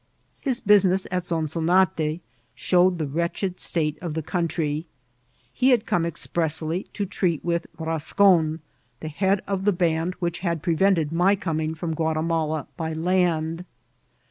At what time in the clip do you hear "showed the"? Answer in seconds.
2.55-3.05